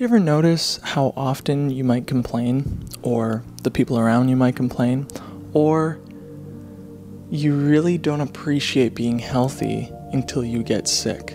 Do 0.00 0.04
you 0.04 0.08
ever 0.08 0.18
notice 0.18 0.80
how 0.82 1.12
often 1.14 1.68
you 1.68 1.84
might 1.84 2.06
complain, 2.06 2.88
or 3.02 3.44
the 3.64 3.70
people 3.70 3.98
around 3.98 4.30
you 4.30 4.34
might 4.34 4.56
complain, 4.56 5.06
or 5.52 6.00
you 7.28 7.54
really 7.54 7.98
don't 7.98 8.22
appreciate 8.22 8.94
being 8.94 9.18
healthy 9.18 9.92
until 10.14 10.42
you 10.42 10.62
get 10.62 10.88
sick? 10.88 11.34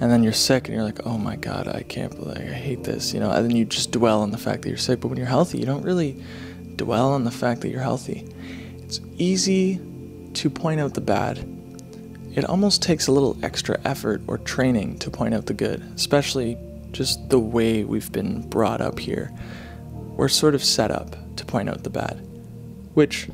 And 0.00 0.10
then 0.10 0.24
you're 0.24 0.32
sick 0.32 0.66
and 0.66 0.74
you're 0.74 0.82
like, 0.82 1.06
oh 1.06 1.16
my 1.16 1.36
God, 1.36 1.68
I 1.68 1.84
can't 1.84 2.10
believe 2.16 2.38
I 2.38 2.52
hate 2.52 2.82
this, 2.82 3.14
you 3.14 3.20
know, 3.20 3.30
and 3.30 3.44
then 3.44 3.54
you 3.54 3.64
just 3.64 3.92
dwell 3.92 4.22
on 4.22 4.32
the 4.32 4.36
fact 4.36 4.62
that 4.62 4.68
you're 4.68 4.78
sick. 4.78 4.98
But 4.98 5.06
when 5.06 5.16
you're 5.16 5.28
healthy, 5.28 5.58
you 5.58 5.64
don't 5.64 5.84
really 5.84 6.20
dwell 6.74 7.12
on 7.12 7.22
the 7.22 7.30
fact 7.30 7.60
that 7.60 7.68
you're 7.68 7.82
healthy. 7.82 8.28
It's 8.78 8.98
easy 9.16 9.80
to 10.34 10.50
point 10.50 10.80
out 10.80 10.94
the 10.94 11.00
bad. 11.00 11.48
It 12.34 12.44
almost 12.46 12.82
takes 12.82 13.06
a 13.06 13.12
little 13.12 13.38
extra 13.44 13.80
effort 13.84 14.22
or 14.26 14.38
training 14.38 14.98
to 14.98 15.08
point 15.08 15.34
out 15.34 15.46
the 15.46 15.54
good, 15.54 15.84
especially 15.94 16.58
just 16.92 17.28
the 17.30 17.38
way 17.38 17.84
we've 17.84 18.12
been 18.12 18.48
brought 18.48 18.80
up 18.80 18.98
here. 18.98 19.32
We're 20.16 20.28
sort 20.28 20.54
of 20.54 20.62
set 20.62 20.90
up 20.90 21.16
to 21.36 21.44
point 21.44 21.68
out 21.68 21.84
the 21.84 21.90
bad, 21.90 22.26
which, 22.94 23.28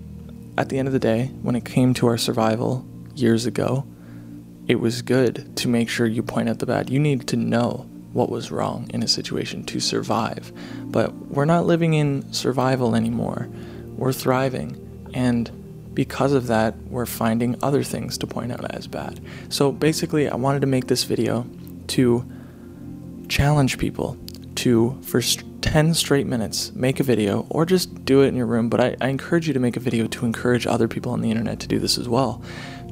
at 0.57 0.69
the 0.69 0.79
end 0.79 0.89
of 0.89 0.93
the 0.93 1.01
day, 1.01 1.27
when 1.43 1.57
it 1.57 1.65
came 1.65 1.93
to 1.95 2.07
our 2.07 2.19
survival 2.19 2.87
years 3.15 3.47
ago, 3.47 3.87
it 4.69 4.81
was 4.81 5.03
good 5.03 5.57
to 5.57 5.69
make 5.69 5.89
sure 5.89 6.07
you 6.07 6.23
point 6.23 6.49
out 6.49 6.59
the 6.59 6.67
bad. 6.67 6.91
You 6.91 7.01
need 7.01 7.27
to 7.29 7.37
know 7.37 7.89
what 8.13 8.31
was 8.31 8.51
wrong 8.51 8.91
in 8.93 9.03
a 9.03 9.09
situation 9.09 9.65
to 9.65 9.81
survive. 9.81 10.53
But 10.85 11.15
we're 11.15 11.45
not 11.45 11.67
living 11.67 11.95
in 11.95 12.33
survival 12.33 12.95
anymore. 12.95 13.49
We're 13.97 14.13
thriving. 14.13 15.11
And 15.15 15.51
because 15.95 16.33
of 16.33 16.47
that, 16.47 16.77
we're 16.85 17.07
finding 17.07 17.57
other 17.63 17.83
things 17.83 18.19
to 18.19 18.27
point 18.27 18.53
out 18.53 18.65
as 18.75 18.87
bad. 18.87 19.21
So 19.49 19.73
basically, 19.73 20.29
I 20.29 20.37
wanted 20.37 20.61
to 20.61 20.67
make 20.67 20.87
this 20.87 21.05
video 21.05 21.47
to 21.89 22.25
challenge 23.29 23.79
people 23.79 24.17
to, 24.57 24.99
for 25.03 25.21
10 25.21 25.95
straight 25.95 26.27
minutes, 26.27 26.73
make 26.75 27.01
a 27.01 27.03
video 27.03 27.47
or 27.51 27.65
just 27.65 28.05
do 28.05 28.23
it 28.23 28.29
in 28.29 28.35
your 28.35 28.47
room. 28.47 28.69
But 28.69 28.81
I, 28.81 28.97
I 29.01 29.09
encourage 29.09 29.47
you 29.47 29.55
to 29.55 29.61
make 29.61 29.77
a 29.77 29.81
video 29.81 30.07
to 30.09 30.27
encourage 30.27 30.67
other 30.67 30.89
people 30.89 31.13
on 31.13 31.21
the 31.21 31.31
internet 31.31 31.61
to 31.61 31.69
do 31.69 31.79
this 31.79 31.99
as 31.99 32.09
well. 32.09 32.43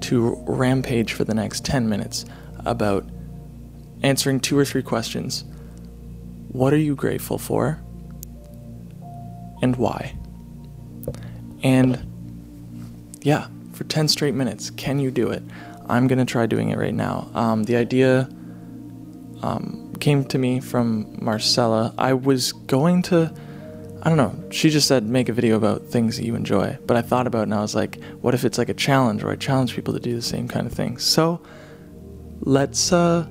To 0.02 0.42
rampage 0.46 1.12
for 1.12 1.24
the 1.24 1.34
next 1.34 1.64
10 1.64 1.88
minutes 1.88 2.24
about 2.64 3.08
answering 4.02 4.40
two 4.40 4.58
or 4.58 4.64
three 4.64 4.82
questions. 4.82 5.44
What 6.48 6.72
are 6.72 6.78
you 6.78 6.94
grateful 6.94 7.38
for? 7.38 7.80
And 9.62 9.76
why? 9.76 10.14
And 11.62 12.12
yeah, 13.22 13.48
for 13.72 13.84
10 13.84 14.08
straight 14.08 14.34
minutes, 14.34 14.70
can 14.70 14.98
you 14.98 15.10
do 15.10 15.30
it? 15.30 15.42
I'm 15.88 16.06
going 16.06 16.18
to 16.18 16.24
try 16.24 16.46
doing 16.46 16.70
it 16.70 16.78
right 16.78 16.94
now. 16.94 17.30
Um, 17.34 17.64
the 17.64 17.76
idea 17.76 18.28
um, 19.42 19.85
came 20.06 20.24
to 20.24 20.38
me 20.38 20.60
from 20.60 21.18
Marcella. 21.20 21.92
I 21.98 22.12
was 22.12 22.52
going 22.52 23.02
to, 23.10 23.34
I 24.02 24.08
don't 24.08 24.16
know, 24.16 24.36
she 24.52 24.70
just 24.70 24.86
said 24.86 25.02
make 25.02 25.28
a 25.28 25.32
video 25.32 25.56
about 25.56 25.86
things 25.86 26.16
that 26.16 26.24
you 26.24 26.36
enjoy. 26.36 26.78
But 26.86 26.96
I 26.96 27.02
thought 27.02 27.26
about 27.26 27.40
it 27.40 27.50
and 27.50 27.54
I 27.54 27.60
was 27.60 27.74
like, 27.74 28.00
what 28.20 28.32
if 28.32 28.44
it's 28.44 28.56
like 28.56 28.68
a 28.68 28.74
challenge 28.74 29.24
where 29.24 29.32
I 29.32 29.34
challenge 29.34 29.74
people 29.74 29.92
to 29.94 29.98
do 29.98 30.14
the 30.14 30.22
same 30.22 30.46
kind 30.46 30.64
of 30.64 30.72
thing? 30.72 30.98
So 30.98 31.40
let's, 32.38 32.92
uh, 32.92 33.26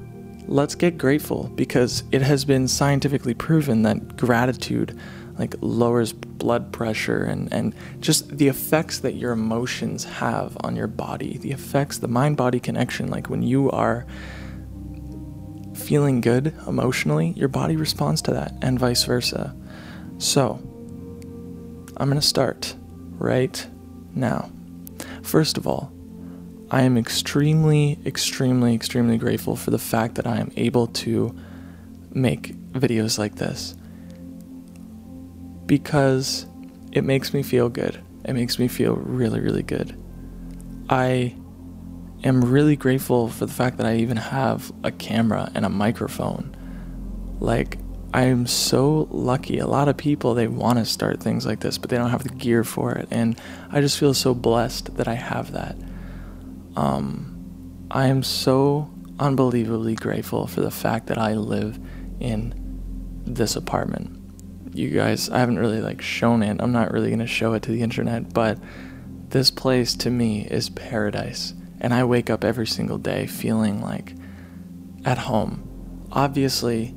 let's 0.48 0.76
get 0.76 0.98
grateful 0.98 1.50
because 1.56 2.04
it 2.12 2.22
has 2.22 2.44
been 2.44 2.68
scientifically 2.68 3.36
proven 3.36 3.84
that 3.84 4.18
gratitude 4.18 5.00
like 5.40 5.56
lowers 5.62 6.12
blood 6.12 6.74
pressure 6.74 7.24
and, 7.24 7.54
and 7.54 7.74
just 8.02 8.38
the 8.38 8.50
effects 8.50 9.00
that 9.00 9.14
your 9.14 9.32
emotions 9.32 10.04
have 10.04 10.58
on 10.60 10.76
your 10.76 10.88
body 10.88 11.38
the 11.38 11.52
effects 11.52 11.98
the 11.98 12.08
mind 12.08 12.38
body 12.38 12.60
connection 12.60 13.10
like 13.10 13.30
when 13.30 13.42
you 13.42 13.70
are 13.72 14.06
feeling 15.76 16.22
good 16.22 16.54
emotionally 16.68 17.34
your 17.36 17.48
body 17.48 17.76
responds 17.76 18.22
to 18.22 18.32
that 18.32 18.54
and 18.62 18.80
vice 18.80 19.04
versa 19.04 19.56
so 20.18 20.60
i'm 21.98 22.10
going 22.10 22.20
to 22.20 22.26
start 22.26 22.76
right 23.18 23.68
now 24.14 24.50
first 25.22 25.58
of 25.58 25.68
all 25.68 25.92
I 26.72 26.82
am 26.82 26.98
extremely, 26.98 28.00
extremely, 28.06 28.74
extremely 28.74 29.18
grateful 29.18 29.56
for 29.56 29.72
the 29.72 29.80
fact 29.80 30.16
that 30.16 30.26
I 30.26 30.38
am 30.38 30.52
able 30.58 30.88
to 30.88 31.36
make 32.12 32.56
videos 32.72 33.20
like 33.20 33.36
this 33.36 33.76
because 35.66 36.46
it 36.92 37.04
makes 37.04 37.34
me 37.34 37.44
feel 37.44 37.70
good. 37.70 38.02
It 38.24 38.34
makes 38.34 38.58
me 38.58 38.68
feel 38.68 38.96
really, 38.96 39.40
really 39.40 39.64
good. 39.64 39.96
I 40.90 41.36
am 42.26 42.44
really 42.44 42.76
grateful 42.76 43.30
for 43.30 43.46
the 43.46 43.54
fact 43.54 43.78
that 43.78 43.86
I 43.86 43.98
even 43.98 44.18
have 44.18 44.72
a 44.84 44.92
camera 44.92 45.52
and 45.56 45.66
a 45.66 45.70
microphone. 45.70 46.56
Like, 47.40 47.78
I 48.14 48.24
am 48.24 48.48
so 48.48 49.08
lucky. 49.12 49.60
A 49.60 49.68
lot 49.68 49.88
of 49.88 49.98
people, 49.98 50.34
they 50.34 50.48
want 50.48 50.80
to 50.80 50.86
start 50.86 51.22
things 51.22 51.46
like 51.46 51.60
this, 51.60 51.78
but 51.78 51.90
they 51.90 51.98
don't 51.98 52.10
have 52.10 52.24
the 52.24 52.30
gear 52.30 52.64
for 52.64 52.94
it. 52.94 53.08
And 53.12 53.40
I 53.72 53.82
just 53.82 54.00
feel 54.00 54.14
so 54.14 54.34
blessed 54.34 54.96
that 54.98 55.08
I 55.08 55.16
have 55.16 55.52
that. 55.52 55.76
Um, 56.76 57.88
I 57.92 58.08
am 58.08 58.24
so 58.24 58.90
unbelievably 59.20 59.96
grateful 59.96 60.48
for 60.48 60.62
the 60.62 60.72
fact 60.72 61.08
that 61.08 61.18
I 61.18 61.34
live 61.34 61.80
in 62.20 62.54
this 63.26 63.56
apartment. 63.56 64.22
You 64.74 64.90
guys, 64.90 65.30
I 65.30 65.40
haven't 65.40 65.60
really 65.60 65.82
like 65.82 66.02
shown 66.02 66.42
it. 66.42 66.58
I'm 66.60 66.72
not 66.72 66.92
really 66.92 67.10
going 67.10 67.20
to 67.20 67.28
show 67.28 67.54
it 67.54 67.62
to 67.64 67.72
the 67.72 67.82
internet, 67.82 68.34
but 68.34 68.58
this 69.30 69.52
place 69.52 69.96
to 69.98 70.10
me 70.10 70.48
is 70.48 70.70
paradise. 70.70 71.54
And 71.80 71.94
I 71.94 72.04
wake 72.04 72.30
up 72.30 72.44
every 72.44 72.68
single 72.68 72.98
day 72.98 73.28
feeling 73.28 73.82
like 73.82 74.14
at 75.04 75.18
home. 75.18 76.08
Obviously, 76.12 76.96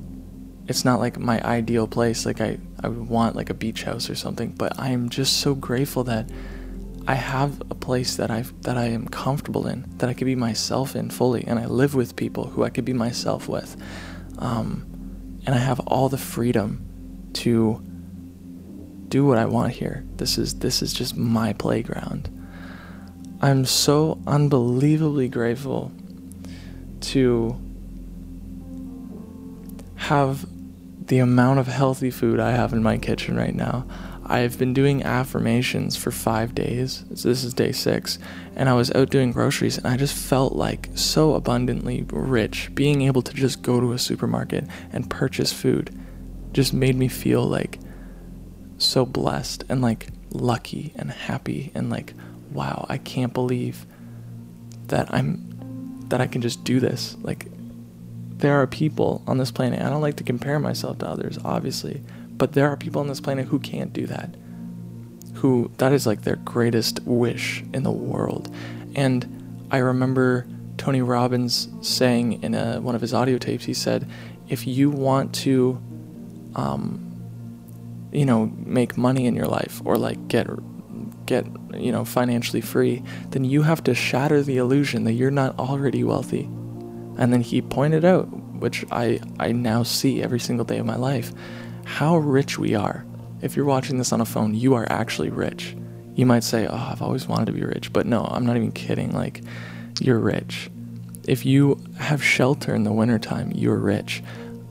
it's 0.66 0.84
not 0.84 1.00
like 1.00 1.19
my 1.19 1.43
ideal 1.43 1.89
place. 1.89 2.27
Like 2.27 2.41
I, 2.41 2.59
I 2.83 2.89
would 2.89 3.09
want 3.09 3.37
like 3.37 3.50
a 3.50 3.55
beach 3.55 3.83
house 3.83 4.09
or 4.09 4.15
something, 4.15 4.50
but 4.50 4.78
I 4.78 4.91
am 4.91 5.09
just 5.09 5.39
so 5.39 5.55
grateful 5.55 6.05
that 6.05 6.31
I 7.09 7.15
have 7.15 7.62
a 7.71 7.75
place 7.75 8.16
that 8.16 8.31
I 8.31 8.44
that 8.62 8.77
I 8.77 8.84
am 8.84 9.09
comfortable 9.09 9.66
in, 9.66 9.87
that 9.97 10.11
I 10.11 10.15
could 10.15 10.27
be 10.27 10.37
myself 10.37 10.95
in 10.95 11.09
fully, 11.09 11.43
and 11.47 11.59
I 11.59 11.65
live 11.65 11.95
with 11.95 12.16
people 12.16 12.49
who 12.49 12.65
I 12.65 12.71
could 12.71 12.84
be 12.84 12.93
myself 12.93 13.49
with, 13.49 13.77
um, 14.39 14.84
and 15.47 15.55
I 15.55 15.59
have 15.59 15.81
all 15.81 16.10
the 16.10 16.19
freedom 16.19 17.31
to 17.33 17.83
do 19.09 19.25
what 19.25 19.39
I 19.39 19.47
want 19.47 19.72
here. 19.72 20.05
This 20.16 20.37
is 20.37 20.59
this 20.59 20.83
is 20.83 20.93
just 20.93 21.16
my 21.16 21.55
playground. 21.55 22.28
I'm 23.41 23.65
so 23.66 24.19
unbelievably 24.26 25.28
grateful 25.28 25.93
to 27.03 27.56
have 29.94 30.44
the 31.06 31.21
amount 31.21 31.60
of 31.60 31.69
healthy 31.69 32.10
food 32.10 32.41
I 32.41 32.50
have 32.50 32.72
in 32.72 32.82
my 32.82 32.98
kitchen 32.98 33.37
right 33.37 33.54
now. 33.54 33.87
I've 34.27 34.59
been 34.59 34.75
doing 34.75 35.04
affirmations 35.04 35.97
for 35.97 36.10
five 36.10 36.54
days. 36.54 37.04
So 37.15 37.28
this 37.28 37.44
is 37.44 37.54
day 37.54 37.71
six. 37.71 38.19
And 38.56 38.69
I 38.69 38.75
was 38.75 38.91
out 38.91 39.09
doing 39.09 39.31
groceries 39.31 39.78
and 39.78 39.87
I 39.87 39.97
just 39.97 40.15
felt 40.15 40.54
like 40.54 40.91
so 40.94 41.34
abundantly 41.34 42.04
rich. 42.10 42.75
Being 42.75 43.03
able 43.03 43.22
to 43.22 43.32
just 43.32 43.62
go 43.62 43.81
to 43.81 43.93
a 43.93 43.98
supermarket 43.98 44.66
and 44.93 45.09
purchase 45.09 45.53
food 45.53 45.97
just 46.53 46.75
made 46.75 46.97
me 46.97 47.06
feel 47.06 47.44
like 47.44 47.78
so 48.78 49.06
blessed 49.06 49.65
and 49.69 49.81
like 49.81 50.09
lucky 50.31 50.93
and 50.97 51.10
happy 51.10 51.71
and 51.75 51.88
like, 51.88 52.15
wow, 52.53 52.86
I 52.88 52.98
can't 52.98 53.32
believe 53.32 53.86
that 54.88 55.12
I'm, 55.12 56.06
that 56.09 56.20
I 56.20 56.26
can 56.26 56.41
just 56.41 56.64
do 56.64 56.81
this. 56.81 57.16
Like, 57.20 57.47
there 58.38 58.60
are 58.60 58.66
people 58.66 59.22
on 59.26 59.38
this 59.38 59.50
planet, 59.50 59.82
I 59.82 59.91
don't 59.91 60.00
like 60.00 60.16
to 60.16 60.25
compare 60.25 60.59
myself 60.59 60.98
to 60.98 61.09
others, 61.09 61.38
obviously 61.44 62.03
but 62.38 62.53
there 62.53 62.69
are 62.69 62.76
people 62.76 63.00
on 63.00 63.09
this 63.09 63.20
planet 63.20 63.48
who 63.48 63.59
can't 63.59 63.92
do 63.92 64.06
that. 64.06 64.34
Who 65.34 65.70
that 65.78 65.92
is 65.92 66.06
like 66.06 66.22
their 66.22 66.36
greatest 66.36 67.00
wish 67.04 67.62
in 67.75 67.82
the 67.82 67.91
world. 67.91 68.54
And 68.94 69.66
I 69.70 69.78
remember 69.78 70.47
Tony 70.78 71.03
Robbins 71.03 71.69
saying 71.82 72.42
in 72.42 72.54
a, 72.54 72.80
one 72.80 72.94
of 72.94 73.00
his 73.00 73.12
audio 73.12 73.38
tapes, 73.38 73.65
he 73.65 73.75
said, 73.75 74.09
if 74.48 74.66
you 74.66 74.91
want 74.91 75.34
to, 75.36 75.80
um, 76.54 77.04
you 78.12 78.24
know, 78.24 78.47
make 78.65 78.97
money 78.97 79.27
in 79.27 79.34
your 79.34 79.47
life 79.47 79.83
or 79.84 79.98
like 79.98 80.28
get 80.28 80.48
get 81.28 81.47
you 81.75 81.92
know 81.92 82.04
financially 82.04 82.60
free, 82.60 83.03
then 83.30 83.45
you 83.45 83.63
have 83.63 83.84
to 83.84 83.95
shatter 83.95 84.42
the 84.42 84.57
illusion 84.57 85.04
that 85.04 85.13
you're 85.13 85.30
not 85.30 85.59
already 85.59 86.03
wealthy. 86.03 86.45
And 87.19 87.33
then 87.33 87.41
he 87.41 87.63
pointed 87.63 88.04
out, 88.04 88.25
which 88.59 88.84
I 88.91 89.21
I 89.39 89.53
now 89.53 89.84
see 89.84 90.22
every 90.22 90.41
single 90.41 90.65
day 90.65 90.78
of 90.78 90.86
my 90.86 90.97
life, 90.97 91.33
how 91.84 92.16
rich 92.16 92.59
we 92.59 92.75
are. 92.75 93.04
If 93.41 93.54
you're 93.54 93.65
watching 93.65 93.98
this 93.98 94.13
on 94.13 94.21
a 94.21 94.25
phone, 94.25 94.54
you 94.54 94.75
are 94.75 94.91
actually 94.91 95.30
rich. 95.30 95.77
You 96.15 96.27
might 96.27 96.42
say, 96.42 96.66
Oh, 96.66 96.89
I've 96.91 97.03
always 97.03 97.28
wanted 97.28 97.47
to 97.47 97.53
be 97.53 97.63
rich. 97.63 97.92
But 97.92 98.07
no, 98.07 98.25
I'm 98.25 98.45
not 98.45 98.57
even 98.57 98.72
kidding. 98.72 99.13
Like, 99.13 99.42
you're 100.01 100.19
rich. 100.19 100.71
If 101.28 101.47
you 101.47 101.78
have 101.98 102.25
shelter 102.25 102.75
in 102.75 102.83
the 102.83 102.92
wintertime, 102.92 103.53
you're 103.54 103.77
rich. 103.77 104.22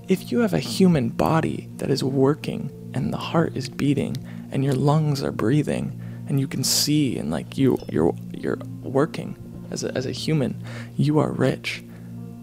If 0.09 0.31
you 0.31 0.39
have 0.39 0.53
a 0.53 0.59
human 0.59 1.09
body 1.09 1.69
that 1.77 1.89
is 1.89 2.03
working 2.03 2.71
and 2.93 3.13
the 3.13 3.17
heart 3.17 3.55
is 3.55 3.69
beating 3.69 4.17
and 4.51 4.63
your 4.63 4.73
lungs 4.73 5.23
are 5.23 5.31
breathing 5.31 6.01
and 6.27 6.39
you 6.39 6.47
can 6.47 6.63
see 6.63 7.17
and 7.17 7.31
like 7.31 7.57
you 7.57 7.77
you're 7.89 8.15
you're 8.31 8.57
working 8.81 9.35
as 9.71 9.83
a, 9.83 9.95
as 9.95 10.05
a 10.05 10.11
human, 10.11 10.61
you 10.95 11.19
are 11.19 11.31
rich. 11.31 11.83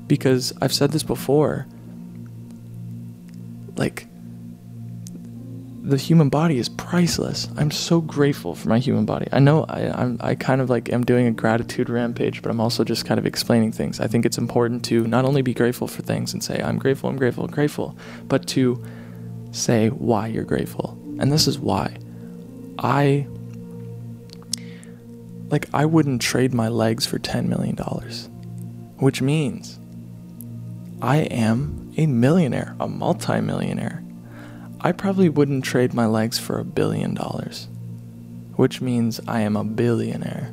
Because 0.06 0.52
I've 0.60 0.72
said 0.72 0.92
this 0.92 1.02
before. 1.02 1.66
Like 3.76 4.06
the 5.82 5.96
human 5.96 6.28
body 6.30 6.58
is 6.58 6.68
priceless. 6.68 7.48
I'm 7.56 7.70
so 7.70 8.00
grateful 8.00 8.54
for 8.54 8.68
my 8.68 8.78
human 8.78 9.04
body. 9.04 9.26
I 9.32 9.38
know 9.38 9.64
I, 9.68 9.90
I'm 9.90 10.18
I 10.20 10.34
kind 10.34 10.60
of 10.60 10.70
like 10.70 10.92
am 10.92 11.04
doing 11.04 11.26
a 11.26 11.30
gratitude 11.30 11.90
rampage, 11.90 12.42
but 12.42 12.50
I'm 12.50 12.60
also 12.60 12.84
just 12.84 13.04
kind 13.04 13.18
of 13.18 13.26
explaining 13.26 13.72
things. 13.72 14.00
I 14.00 14.06
think 14.06 14.24
it's 14.24 14.38
important 14.38 14.84
to 14.86 15.06
not 15.06 15.24
only 15.24 15.42
be 15.42 15.52
grateful 15.52 15.88
for 15.88 16.02
things 16.02 16.32
and 16.32 16.42
say 16.42 16.62
I'm 16.62 16.78
grateful, 16.78 17.10
I'm 17.10 17.16
grateful, 17.16 17.44
I'm 17.44 17.50
grateful, 17.50 17.96
but 18.28 18.46
to 18.48 18.82
say 19.52 19.88
why 19.88 20.26
you're 20.28 20.44
grateful. 20.44 20.98
And 21.18 21.30
this 21.30 21.46
is 21.46 21.58
why. 21.58 21.96
I 22.78 23.26
like 25.48 25.68
I 25.72 25.84
wouldn't 25.84 26.22
trade 26.22 26.54
my 26.54 26.68
legs 26.68 27.06
for 27.06 27.18
10 27.18 27.48
million 27.48 27.74
dollars, 27.74 28.28
which 28.98 29.22
means 29.22 29.78
I 31.02 31.18
am 31.18 31.92
a 31.96 32.06
millionaire, 32.06 32.74
a 32.80 32.88
multimillionaire. 32.88 34.02
I 34.80 34.92
probably 34.92 35.28
wouldn't 35.28 35.64
trade 35.64 35.94
my 35.94 36.06
legs 36.06 36.38
for 36.38 36.58
a 36.58 36.64
billion 36.64 37.14
dollars, 37.14 37.68
which 38.56 38.80
means 38.80 39.20
I 39.26 39.40
am 39.40 39.56
a 39.56 39.64
billionaire. 39.64 40.52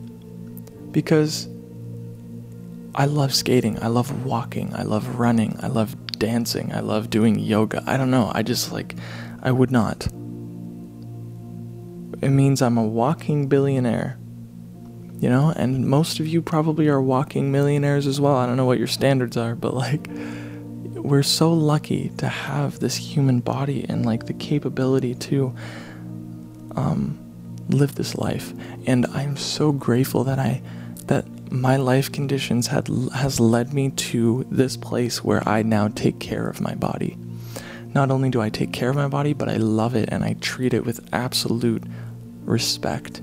Because 0.91 1.47
I 2.93 3.05
love 3.05 3.33
skating, 3.33 3.81
I 3.81 3.87
love 3.87 4.25
walking, 4.25 4.73
I 4.75 4.83
love 4.83 5.19
running, 5.19 5.57
I 5.61 5.67
love 5.67 5.95
dancing, 6.19 6.73
I 6.73 6.81
love 6.81 7.09
doing 7.09 7.39
yoga. 7.39 7.83
I 7.87 7.97
don't 7.97 8.11
know, 8.11 8.31
I 8.33 8.43
just 8.43 8.71
like, 8.71 8.95
I 9.41 9.51
would 9.51 9.71
not. 9.71 10.07
It 12.21 12.29
means 12.29 12.61
I'm 12.61 12.77
a 12.77 12.83
walking 12.83 13.47
billionaire. 13.47 14.17
You 15.21 15.29
know, 15.29 15.53
and 15.55 15.87
most 15.87 16.19
of 16.19 16.27
you 16.27 16.41
probably 16.41 16.87
are 16.87 16.99
walking 16.99 17.51
millionaires 17.51 18.07
as 18.07 18.19
well. 18.19 18.37
I 18.37 18.47
don't 18.47 18.57
know 18.57 18.65
what 18.65 18.79
your 18.79 18.87
standards 18.87 19.37
are, 19.37 19.53
but 19.53 19.75
like, 19.75 20.07
we're 20.95 21.21
so 21.21 21.53
lucky 21.53 22.09
to 22.17 22.27
have 22.27 22.79
this 22.79 22.95
human 22.95 23.39
body 23.39 23.85
and 23.87 24.03
like 24.03 24.25
the 24.25 24.33
capability 24.33 25.13
to 25.13 25.55
um, 26.75 27.19
live 27.69 27.93
this 27.93 28.15
life. 28.15 28.51
And 28.87 29.05
I'm 29.13 29.37
so 29.37 29.71
grateful 29.71 30.23
that 30.23 30.39
I 30.39 30.63
that 31.05 31.51
my 31.51 31.75
life 31.75 32.11
conditions 32.11 32.67
had 32.67 32.87
has 33.13 33.39
led 33.39 33.73
me 33.73 33.91
to 33.91 34.47
this 34.49 34.75
place 34.75 35.23
where 35.23 35.47
I 35.47 35.61
now 35.61 35.89
take 35.89 36.19
care 36.19 36.47
of 36.47 36.61
my 36.61 36.73
body. 36.73 37.15
Not 37.93 38.09
only 38.09 38.31
do 38.31 38.41
I 38.41 38.49
take 38.49 38.73
care 38.73 38.89
of 38.89 38.95
my 38.95 39.07
body, 39.07 39.33
but 39.33 39.49
I 39.49 39.57
love 39.57 39.93
it 39.93 40.09
and 40.11 40.23
I 40.23 40.33
treat 40.41 40.73
it 40.73 40.83
with 40.83 41.07
absolute 41.13 41.83
respect. 42.43 43.21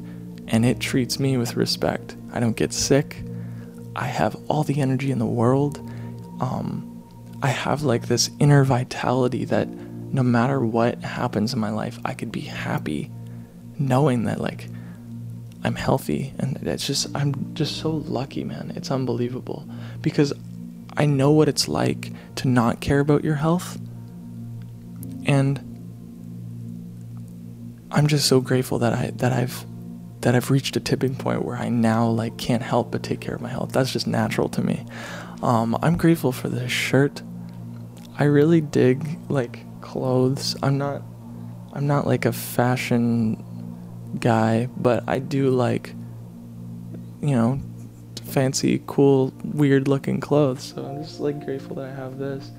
And 0.48 0.64
it 0.64 0.80
treats 0.80 1.18
me 1.18 1.36
with 1.36 1.56
respect. 1.56 2.16
I 2.32 2.40
don't 2.40 2.56
get 2.56 2.72
sick. 2.72 3.22
I 3.94 4.06
have 4.06 4.36
all 4.48 4.64
the 4.64 4.80
energy 4.80 5.10
in 5.10 5.18
the 5.18 5.26
world. 5.26 5.78
Um, 6.40 7.04
I 7.42 7.48
have 7.48 7.82
like 7.82 8.06
this 8.08 8.30
inner 8.40 8.64
vitality 8.64 9.44
that 9.46 9.68
no 9.68 10.22
matter 10.22 10.64
what 10.64 11.02
happens 11.02 11.52
in 11.52 11.58
my 11.58 11.70
life, 11.70 11.98
I 12.04 12.14
could 12.14 12.32
be 12.32 12.40
happy 12.40 13.10
knowing 13.78 14.24
that 14.24 14.40
like 14.40 14.68
I'm 15.64 15.74
healthy 15.74 16.32
and 16.38 16.56
it's 16.66 16.86
just 16.86 17.14
I'm 17.14 17.54
just 17.54 17.76
so 17.76 17.90
lucky, 17.90 18.44
man. 18.44 18.72
It's 18.74 18.90
unbelievable 18.90 19.68
because 20.00 20.32
I 20.96 21.06
know 21.06 21.30
what 21.30 21.48
it's 21.48 21.68
like 21.68 22.12
to 22.36 22.48
not 22.48 22.80
care 22.80 23.00
about 23.00 23.22
your 23.22 23.36
health 23.36 23.78
and 25.26 25.58
I'm 27.90 28.06
just 28.06 28.26
so 28.26 28.40
grateful 28.40 28.78
that 28.80 28.92
I 28.92 29.10
that 29.16 29.32
I've 29.32 29.64
that 30.20 30.34
I've 30.34 30.50
reached 30.50 30.76
a 30.76 30.80
tipping 30.80 31.14
point 31.14 31.44
where 31.44 31.56
I 31.56 31.68
now 31.68 32.08
like 32.08 32.36
can't 32.38 32.62
help 32.62 32.90
but 32.90 33.02
take 33.02 33.20
care 33.20 33.34
of 33.34 33.40
my 33.40 33.48
health. 33.48 33.72
That's 33.72 33.92
just 33.92 34.06
natural 34.06 34.48
to 34.50 34.62
me. 34.62 34.84
Um, 35.42 35.78
I'm 35.82 35.96
grateful 35.96 36.32
for 36.32 36.48
this 36.48 36.72
shirt. 36.72 37.22
I 38.18 38.24
really 38.24 38.60
dig 38.60 39.18
like 39.28 39.60
clothes. 39.80 40.56
I'm 40.62 40.78
not 40.78 41.02
I'm 41.72 41.86
not 41.86 42.06
like 42.06 42.24
a 42.24 42.32
fashion 42.32 43.44
guy, 44.18 44.68
but 44.76 45.04
I 45.06 45.20
do 45.20 45.50
like 45.50 45.94
you 47.20 47.34
know 47.36 47.60
fancy, 48.24 48.82
cool, 48.86 49.32
weird 49.44 49.88
looking 49.88 50.20
clothes. 50.20 50.74
So 50.74 50.84
I'm 50.84 51.02
just 51.02 51.20
like 51.20 51.44
grateful 51.44 51.76
that 51.76 51.86
I 51.86 51.94
have 51.94 52.18
this. 52.18 52.50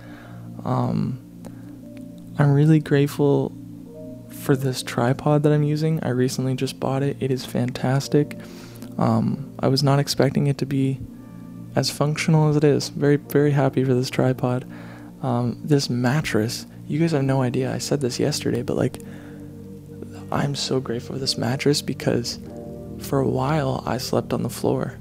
Um 0.64 1.20
I'm 2.38 2.54
really 2.54 2.80
grateful 2.80 3.52
for 4.40 4.56
this 4.56 4.82
tripod 4.82 5.44
that 5.44 5.52
I'm 5.52 5.64
using. 5.64 6.02
I 6.04 6.10
recently 6.10 6.56
just 6.56 6.80
bought 6.80 7.04
it. 7.04 7.18
It 7.20 7.32
is 7.32 7.46
fantastic. 7.46 8.38
Um, 8.98 9.54
I 9.60 9.68
was 9.68 9.84
not 9.84 10.00
expecting 10.00 10.48
it 10.48 10.58
to 10.60 10.66
be 10.66 11.00
as 11.76 11.90
functional 11.90 12.50
as 12.50 12.56
it 12.56 12.64
is. 12.64 12.90
Very, 12.90 13.18
very 13.18 13.52
happy 13.52 13.84
for 13.84 13.94
this 13.94 14.10
tripod. 14.10 14.66
Um, 15.22 15.60
this 15.64 15.90
mattress, 15.90 16.66
you 16.88 17.00
guys 17.00 17.12
have 17.12 17.24
no 17.24 17.42
idea. 17.42 17.74
I 17.74 17.78
said 17.78 18.02
this 18.02 18.20
yesterday, 18.20 18.62
but 18.62 18.78
like, 18.78 19.00
I'm 20.32 20.56
so 20.56 20.80
grateful 20.80 21.16
for 21.16 21.20
this 21.20 21.38
mattress 21.38 21.82
because 21.82 22.40
for 23.00 23.20
a 23.20 23.28
while 23.28 23.84
I 23.86 23.98
slept 23.98 24.34
on 24.34 24.44
the 24.44 24.50
floor 24.50 24.98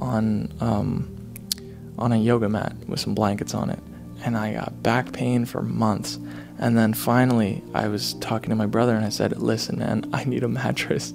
on 0.00 0.52
um, 0.60 1.08
on 1.98 2.12
a 2.12 2.16
yoga 2.16 2.48
mat 2.48 2.74
with 2.88 3.00
some 3.00 3.14
blankets 3.14 3.54
on 3.54 3.70
it, 3.70 3.78
and 4.24 4.36
I 4.36 4.54
got 4.54 4.82
back 4.82 5.12
pain 5.12 5.44
for 5.44 5.62
months. 5.62 6.18
And 6.58 6.78
then 6.78 6.94
finally, 6.94 7.62
I 7.74 7.88
was 7.88 8.14
talking 8.14 8.50
to 8.50 8.56
my 8.56 8.66
brother 8.66 8.94
and 8.94 9.04
I 9.04 9.08
said, 9.08 9.36
"Listen, 9.38 9.78
man, 9.78 10.08
I 10.12 10.24
need 10.24 10.44
a 10.44 10.48
mattress," 10.48 11.12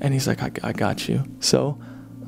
and 0.00 0.12
he's 0.12 0.26
like, 0.26 0.42
"I, 0.42 0.50
I 0.62 0.72
got 0.72 1.08
you." 1.08 1.24
So 1.40 1.78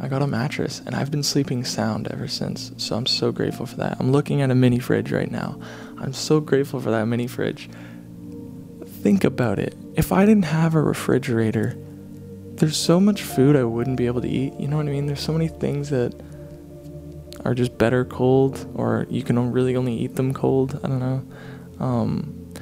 I 0.00 0.08
got 0.08 0.22
a 0.22 0.26
mattress 0.26 0.82
and 0.84 0.94
I've 0.94 1.10
been 1.10 1.22
sleeping 1.22 1.64
sound 1.64 2.08
ever 2.08 2.26
since. 2.26 2.72
So 2.78 2.96
I'm 2.96 3.06
so 3.06 3.32
grateful 3.32 3.66
for 3.66 3.76
that. 3.76 3.96
I'm 4.00 4.12
looking 4.12 4.42
at 4.42 4.50
a 4.50 4.54
mini 4.54 4.78
fridge 4.78 5.12
right 5.12 5.30
now. 5.30 5.60
I'm 5.98 6.12
so 6.12 6.40
grateful 6.40 6.80
for 6.80 6.90
that 6.90 7.06
mini 7.06 7.26
fridge. 7.26 7.70
Think 8.86 9.24
about 9.24 9.58
it. 9.58 9.76
If 9.94 10.10
I 10.12 10.26
didn't 10.26 10.46
have 10.46 10.74
a 10.74 10.82
refrigerator, 10.82 11.76
there's 12.56 12.76
so 12.76 12.98
much 12.98 13.22
food 13.22 13.56
I 13.56 13.64
wouldn't 13.64 13.96
be 13.96 14.06
able 14.06 14.20
to 14.22 14.28
eat. 14.28 14.54
You 14.58 14.68
know 14.68 14.76
what 14.76 14.86
I 14.86 14.90
mean? 14.90 15.06
There's 15.06 15.20
so 15.20 15.32
many 15.32 15.48
things 15.48 15.90
that 15.90 16.14
are 17.44 17.54
just 17.54 17.76
better 17.76 18.04
cold, 18.04 18.66
or 18.74 19.06
you 19.10 19.22
can 19.22 19.52
really 19.52 19.76
only 19.76 19.94
eat 19.94 20.16
them 20.16 20.32
cold. 20.32 20.80
I 20.82 20.88
don't 20.88 20.98
know. 20.98 21.26
Um, 21.78 22.52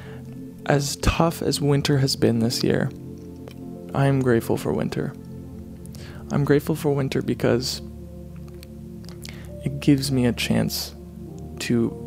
as 0.65 0.97
tough 0.97 1.41
as 1.41 1.61
winter 1.61 1.97
has 1.99 2.15
been 2.15 2.39
this 2.39 2.63
year, 2.63 2.89
I 3.93 4.07
am 4.07 4.21
grateful 4.21 4.57
for 4.57 4.73
winter. 4.73 5.13
I'm 6.31 6.43
grateful 6.43 6.75
for 6.75 6.93
winter 6.93 7.21
because 7.21 7.81
it 9.63 9.79
gives 9.79 10.11
me 10.11 10.25
a 10.25 10.33
chance 10.33 10.95
to 11.59 11.99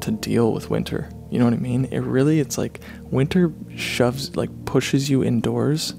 to 0.00 0.10
deal 0.10 0.52
with 0.52 0.70
winter. 0.70 1.08
You 1.30 1.38
know 1.38 1.46
what 1.46 1.54
I 1.54 1.58
mean? 1.58 1.86
It 1.86 2.00
really 2.00 2.40
it's 2.40 2.58
like 2.58 2.80
winter 3.04 3.52
shoves 3.74 4.36
like 4.36 4.50
pushes 4.64 5.08
you 5.08 5.24
indoors 5.24 5.94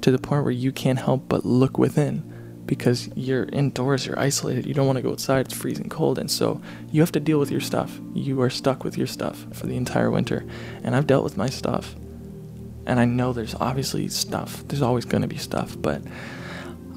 to 0.00 0.10
the 0.10 0.18
point 0.18 0.44
where 0.44 0.52
you 0.52 0.72
can't 0.72 0.98
help 0.98 1.28
but 1.28 1.44
look 1.44 1.76
within 1.76 2.29
because 2.70 3.10
you're 3.16 3.46
indoors, 3.46 4.06
you're 4.06 4.16
isolated, 4.16 4.64
you 4.64 4.72
don't 4.72 4.86
want 4.86 4.94
to 4.94 5.02
go 5.02 5.10
outside, 5.10 5.44
it's 5.44 5.52
freezing 5.52 5.88
cold, 5.88 6.20
and 6.20 6.30
so 6.30 6.62
you 6.92 7.00
have 7.00 7.10
to 7.10 7.18
deal 7.18 7.40
with 7.40 7.50
your 7.50 7.60
stuff. 7.60 7.98
You 8.14 8.40
are 8.42 8.48
stuck 8.48 8.84
with 8.84 8.96
your 8.96 9.08
stuff 9.08 9.44
for 9.52 9.66
the 9.66 9.76
entire 9.76 10.08
winter. 10.08 10.46
And 10.84 10.94
I've 10.94 11.08
dealt 11.08 11.24
with 11.24 11.36
my 11.36 11.48
stuff. 11.48 11.96
And 12.86 13.00
I 13.00 13.06
know 13.06 13.32
there's 13.32 13.56
obviously 13.56 14.06
stuff. 14.06 14.62
There's 14.68 14.82
always 14.82 15.04
going 15.04 15.22
to 15.22 15.26
be 15.26 15.36
stuff, 15.36 15.74
but 15.82 16.00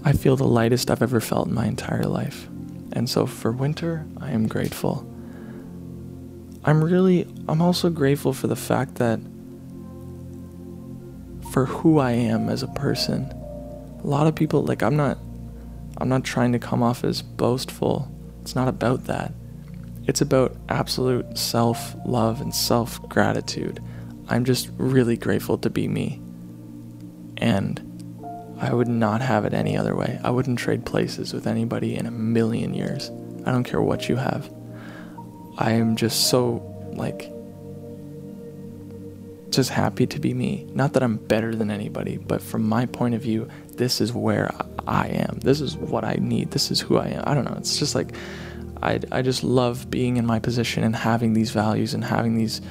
I 0.06 0.14
feel 0.14 0.36
the 0.36 0.44
lightest 0.44 0.92
I've 0.92 1.02
ever 1.02 1.20
felt 1.20 1.48
in 1.48 1.56
my 1.56 1.66
entire 1.66 2.04
life. 2.04 2.48
And 2.92 3.10
so 3.10 3.26
for 3.26 3.52
winter, 3.52 4.06
I 4.22 4.30
am 4.30 4.48
grateful. 4.48 5.10
I'm 6.64 6.84
really, 6.84 7.28
I'm 7.48 7.64
also 7.64 7.90
grateful 7.90 8.32
for 8.32 8.46
the 8.46 8.56
fact 8.56 8.96
that 8.96 9.20
for 11.52 11.66
who 11.66 11.98
I 11.98 12.12
am 12.12 12.48
as 12.48 12.62
a 12.62 12.68
person. 12.68 13.34
A 14.04 14.06
lot 14.06 14.28
of 14.28 14.36
people, 14.36 14.64
like, 14.64 14.84
I'm 14.84 14.96
not, 14.96 15.18
I'm 15.98 16.10
not 16.10 16.24
trying 16.24 16.52
to 16.54 16.60
come 16.60 16.84
off 16.84 17.04
as 17.04 17.22
boastful. 17.22 18.12
It's 18.42 18.56
not 18.56 18.68
about 18.68 19.06
that. 19.06 19.34
It's 20.06 20.22
about 20.22 20.56
absolute 20.70 21.38
self 21.38 21.96
love 22.06 22.42
and 22.42 22.54
self 22.54 23.02
gratitude. 23.10 23.82
I'm 24.28 24.46
just 24.46 24.70
really 24.78 25.18
grateful 25.18 25.58
to 25.60 25.70
be 25.70 25.88
me. 25.88 26.22
And 27.38 27.90
I 28.60 28.74
would 28.74 28.88
not 28.88 29.22
have 29.22 29.46
it 29.46 29.54
any 29.54 29.78
other 29.78 29.96
way. 29.96 30.20
I 30.24 30.30
wouldn't 30.30 30.60
trade 30.60 30.86
places 30.86 31.34
with 31.34 31.48
anybody 31.48 31.96
in 31.96 32.06
a 32.06 32.12
million 32.12 32.74
years. 32.74 33.12
I 33.46 33.52
don't 33.52 33.64
care 33.64 33.82
what 33.82 34.08
you 34.08 34.16
have. 34.16 34.52
I 35.58 35.72
am 35.72 35.96
just 35.96 36.30
so, 36.30 36.62
like, 36.94 37.30
just 39.56 39.70
happy 39.70 40.06
to 40.08 40.20
be 40.20 40.34
me. 40.34 40.68
Not 40.74 40.94
that 40.94 41.04
I'm 41.04 41.18
better 41.18 41.56
than 41.56 41.72
anybody, 41.72 42.18
but 42.18 42.42
from 42.42 42.68
my 42.68 42.86
point 42.86 43.16
of 43.16 43.22
view, 43.22 43.50
this 43.74 44.02
is 44.02 44.14
where 44.14 44.54
I 44.88 45.08
am. 45.08 45.40
This 45.42 45.62
is 45.62 45.76
what 45.76 46.04
I 46.04 46.18
need. 46.20 46.52
This 46.52 46.72
is 46.72 46.80
who 46.80 46.98
I 46.98 47.08
am. 47.08 47.24
I 47.26 47.34
don't 47.34 47.46
know. 47.46 47.56
It's 47.58 47.78
just 47.78 47.96
like, 47.96 48.16
I, 48.82 49.00
I 49.12 49.22
just 49.22 49.44
love 49.44 49.90
being 49.90 50.18
in 50.18 50.26
my 50.26 50.40
position 50.40 50.84
and 50.84 50.96
having 50.96 51.34
these 51.34 51.52
values 51.52 51.94
and 51.94 52.04
having 52.04 52.38
these 52.38 52.62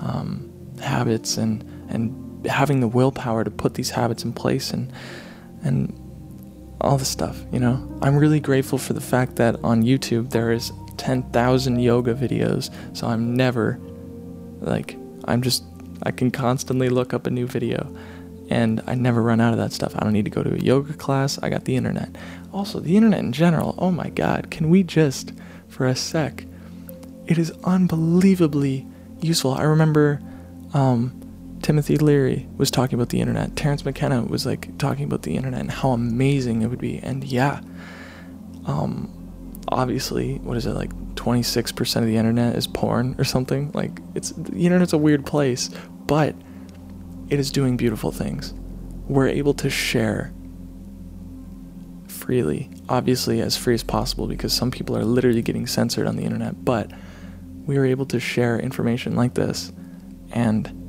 um, 0.00 0.50
habits 0.80 1.36
and, 1.36 1.62
and 1.88 2.46
having 2.46 2.80
the 2.80 2.88
willpower 2.88 3.44
to 3.44 3.50
put 3.50 3.74
these 3.74 3.90
habits 3.90 4.24
in 4.24 4.32
place 4.32 4.70
and 4.70 4.92
and 5.64 5.92
all 6.80 6.96
this 6.96 7.08
stuff, 7.08 7.44
you 7.52 7.58
know. 7.58 7.98
I'm 8.02 8.16
really 8.16 8.38
grateful 8.38 8.78
for 8.78 8.92
the 8.92 9.00
fact 9.00 9.36
that 9.36 9.56
on 9.64 9.82
YouTube 9.82 10.30
there 10.30 10.52
is 10.52 10.72
10,000 10.96 11.80
yoga 11.80 12.14
videos, 12.14 12.72
so 12.96 13.08
I'm 13.08 13.34
never 13.34 13.80
like 14.60 14.96
I'm 15.24 15.42
just 15.42 15.64
I 16.02 16.10
can 16.10 16.30
constantly 16.30 16.88
look 16.88 17.12
up 17.12 17.26
a 17.26 17.30
new 17.30 17.46
video 17.46 17.94
and 18.50 18.82
I 18.86 18.94
never 18.94 19.22
run 19.22 19.40
out 19.40 19.52
of 19.52 19.58
that 19.58 19.72
stuff. 19.72 19.94
I 19.96 20.00
don't 20.00 20.12
need 20.12 20.24
to 20.24 20.30
go 20.30 20.42
to 20.42 20.54
a 20.54 20.58
yoga 20.58 20.94
class. 20.94 21.38
I 21.42 21.50
got 21.50 21.64
the 21.64 21.76
internet. 21.76 22.16
Also, 22.52 22.80
the 22.80 22.96
internet 22.96 23.20
in 23.20 23.32
general. 23.32 23.74
Oh 23.78 23.90
my 23.90 24.08
god, 24.08 24.50
can 24.50 24.70
we 24.70 24.82
just 24.82 25.32
for 25.68 25.86
a 25.86 25.94
sec? 25.94 26.44
It 27.26 27.36
is 27.36 27.52
unbelievably 27.64 28.86
useful. 29.20 29.52
I 29.52 29.62
remember 29.64 30.20
um, 30.72 31.58
Timothy 31.62 31.98
Leary 31.98 32.48
was 32.56 32.70
talking 32.70 32.94
about 32.94 33.10
the 33.10 33.20
internet. 33.20 33.54
Terence 33.56 33.84
McKenna 33.84 34.22
was 34.22 34.46
like 34.46 34.76
talking 34.78 35.04
about 35.04 35.22
the 35.22 35.36
internet 35.36 35.60
and 35.60 35.70
how 35.70 35.90
amazing 35.90 36.62
it 36.62 36.68
would 36.68 36.78
be. 36.78 36.98
And 36.98 37.24
yeah, 37.24 37.60
um, 38.64 39.12
obviously, 39.72 40.38
what 40.38 40.56
is 40.56 40.66
it 40.66 40.74
like? 40.74 40.92
26% 41.14 41.96
of 41.96 42.06
the 42.06 42.16
internet 42.16 42.54
is 42.56 42.66
porn 42.66 43.14
or 43.18 43.24
something. 43.24 43.70
Like 43.72 44.00
it's 44.14 44.30
the 44.30 44.66
internet's 44.66 44.92
a 44.92 44.98
weird 44.98 45.26
place, 45.26 45.70
but 46.06 46.34
it 47.28 47.38
is 47.38 47.50
doing 47.50 47.76
beautiful 47.76 48.12
things. 48.12 48.54
We're 49.08 49.28
able 49.28 49.54
to 49.54 49.68
share 49.68 50.32
freely, 52.06 52.70
obviously 52.88 53.40
as 53.40 53.56
free 53.56 53.74
as 53.74 53.82
possible 53.82 54.26
because 54.26 54.52
some 54.52 54.70
people 54.70 54.96
are 54.96 55.04
literally 55.04 55.42
getting 55.42 55.66
censored 55.66 56.06
on 56.06 56.16
the 56.16 56.24
internet, 56.24 56.64
but 56.64 56.90
we 57.66 57.76
are 57.76 57.84
able 57.84 58.06
to 58.06 58.20
share 58.20 58.58
information 58.58 59.14
like 59.14 59.34
this 59.34 59.72
and 60.32 60.87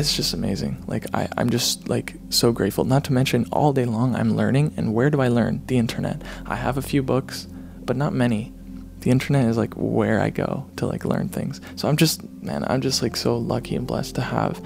it's 0.00 0.16
just 0.16 0.34
amazing. 0.34 0.82
Like 0.86 1.06
I, 1.14 1.28
I'm 1.36 1.50
just 1.50 1.88
like 1.88 2.14
so 2.30 2.52
grateful. 2.52 2.84
Not 2.84 3.04
to 3.04 3.12
mention 3.12 3.46
all 3.52 3.72
day 3.72 3.84
long 3.84 4.14
I'm 4.14 4.36
learning 4.36 4.74
and 4.76 4.92
where 4.92 5.10
do 5.10 5.20
I 5.20 5.28
learn? 5.28 5.62
The 5.66 5.78
internet. 5.78 6.22
I 6.46 6.56
have 6.56 6.76
a 6.76 6.82
few 6.82 7.02
books, 7.02 7.46
but 7.84 7.96
not 7.96 8.12
many. 8.12 8.52
The 9.00 9.10
internet 9.10 9.48
is 9.48 9.56
like 9.56 9.74
where 9.74 10.20
I 10.20 10.30
go 10.30 10.66
to 10.76 10.86
like 10.86 11.04
learn 11.04 11.28
things. 11.28 11.60
So 11.76 11.88
I'm 11.88 11.96
just 11.96 12.24
man, 12.42 12.64
I'm 12.66 12.80
just 12.80 13.02
like 13.02 13.16
so 13.16 13.36
lucky 13.36 13.76
and 13.76 13.86
blessed 13.86 14.14
to 14.16 14.22
have 14.22 14.60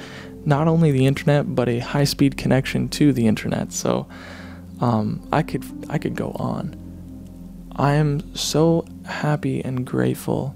not 0.45 0.69
only 0.69 0.93
the 0.93 1.07
internet 1.07 1.55
but 1.55 1.69
a 1.69 1.81
high 1.81 2.05
speed 2.05 2.37
connection 2.37 2.89
to 2.91 3.13
the 3.13 3.27
internet. 3.27 3.73
So 3.73 4.09
um, 4.81 5.27
I 5.33 5.43
could 5.43 5.65
I 5.91 5.99
could 5.99 6.15
go 6.15 6.31
on. 6.33 6.77
I 7.77 7.95
am 7.95 8.35
so 8.35 8.85
happy 9.05 9.65
and 9.65 9.87
grateful 9.87 10.55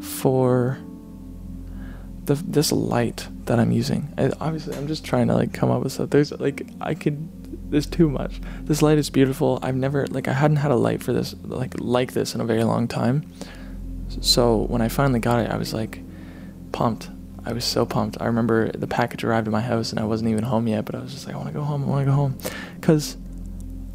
for 0.00 0.78
the 2.26 2.34
this 2.34 2.72
light 2.72 3.28
that 3.46 3.58
I'm 3.58 3.72
using. 3.72 4.12
I, 4.18 4.30
obviously, 4.40 4.76
I'm 4.76 4.86
just 4.86 5.04
trying 5.04 5.28
to 5.28 5.34
like 5.34 5.52
come 5.52 5.70
up 5.70 5.82
with 5.82 5.92
stuff. 5.92 6.10
There's 6.10 6.32
like 6.32 6.66
I 6.80 6.94
could. 6.94 7.70
There's 7.70 7.86
too 7.86 8.08
much. 8.08 8.40
This 8.62 8.82
light 8.82 8.98
is 8.98 9.10
beautiful. 9.10 9.58
I've 9.62 9.74
never 9.74 10.06
like 10.08 10.28
I 10.28 10.32
hadn't 10.32 10.58
had 10.58 10.70
a 10.70 10.76
light 10.76 11.02
for 11.02 11.12
this 11.12 11.34
like 11.42 11.74
like 11.78 12.12
this 12.12 12.34
in 12.34 12.40
a 12.40 12.44
very 12.44 12.64
long 12.64 12.86
time. 12.86 13.32
So 14.20 14.62
when 14.62 14.82
I 14.82 14.88
finally 14.88 15.20
got 15.20 15.40
it, 15.40 15.50
I 15.50 15.56
was 15.56 15.74
like 15.74 16.00
pumped. 16.72 17.08
I 17.44 17.52
was 17.52 17.64
so 17.64 17.86
pumped. 17.86 18.18
I 18.20 18.26
remember 18.26 18.70
the 18.72 18.86
package 18.86 19.22
arrived 19.24 19.46
at 19.46 19.52
my 19.52 19.60
house 19.60 19.90
and 19.90 20.00
I 20.00 20.04
wasn't 20.04 20.30
even 20.30 20.44
home 20.44 20.66
yet, 20.66 20.84
but 20.84 20.94
I 20.94 21.00
was 21.00 21.12
just 21.12 21.26
like, 21.26 21.34
I 21.34 21.38
want 21.38 21.48
to 21.48 21.54
go 21.54 21.62
home. 21.62 21.84
I 21.84 21.86
want 21.86 22.04
to 22.04 22.10
go 22.10 22.16
home, 22.16 22.38
because 22.80 23.16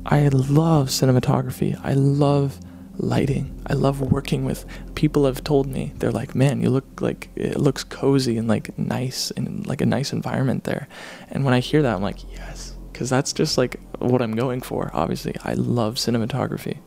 I 0.06 0.30
love 0.30 0.88
cinematography. 0.88 1.80
I 1.84 1.94
love 1.94 2.58
lighting. 2.98 3.62
I 3.68 3.74
love 3.74 4.02
working 4.02 4.46
with 4.46 4.66
people 4.96 5.26
have 5.26 5.44
told 5.44 5.68
me 5.68 5.94
they're 5.98 6.12
like, 6.12 6.36
"Man, 6.36 6.62
you 6.62 6.70
look 6.70 7.02
like 7.02 7.30
it 7.36 7.60
looks 7.60 7.84
cozy 7.84 8.38
and 8.38 8.48
like 8.48 8.78
nice 8.78 9.32
and 9.32 9.66
like 9.66 9.82
a 9.82 9.86
nice 9.86 10.14
environment 10.14 10.64
there." 10.64 10.88
And 11.30 11.46
when 11.46 11.54
I 11.54 11.60
hear 11.60 11.82
that, 11.82 11.96
I'm 11.96 12.02
like, 12.02 12.32
"Yes," 12.34 12.76
cuz 12.94 13.10
that's 13.10 13.34
just 13.34 13.58
like 13.58 13.80
what 14.00 14.22
I'm 14.22 14.36
going 14.36 14.62
for. 14.62 14.92
Obviously, 14.94 15.36
I 15.44 15.54
love 15.54 15.96
cinematography. 15.96 16.78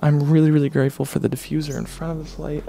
I'm 0.00 0.30
really 0.30 0.50
really 0.50 0.70
grateful 0.70 1.04
for 1.04 1.18
the 1.18 1.28
diffuser 1.28 1.76
in 1.76 1.86
front 1.86 2.18
of 2.18 2.24
this 2.24 2.38
light. 2.38 2.64